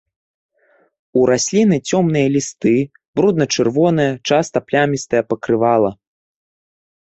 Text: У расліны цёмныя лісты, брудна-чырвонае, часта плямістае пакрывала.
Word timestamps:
У 1.19 1.25
расліны 1.31 1.77
цёмныя 1.91 2.27
лісты, 2.35 2.73
брудна-чырвонае, 3.19 4.09
часта 4.31 4.57
плямістае 4.71 5.21
пакрывала. 5.35 5.93